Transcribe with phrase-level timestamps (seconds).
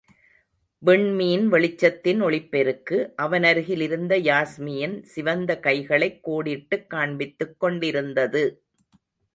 [0.85, 8.63] விண்மீன் வெளிச்சத்தின் ஒளிப்பெருக்கு, அவனருகில் இருந்த யாஸ்மியின் சிவந்த கைகளைக் கோடிட்டுக் காண்பித்துக் கொண்டிருந்தது.